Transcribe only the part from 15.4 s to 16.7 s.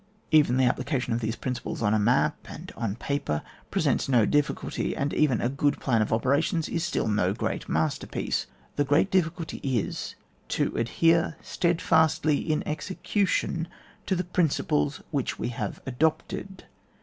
have adopted.